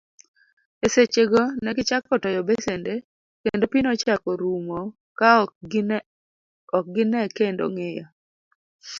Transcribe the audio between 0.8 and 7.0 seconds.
E sechego, negichako toyo besende kendo pii nochako rumo kaok